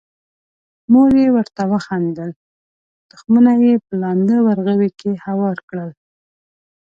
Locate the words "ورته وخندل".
1.35-2.31